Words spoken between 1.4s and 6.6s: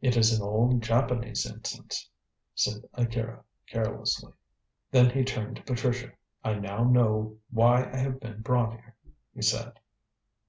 incense," said Akira carelessly; then he turned to Patricia. "I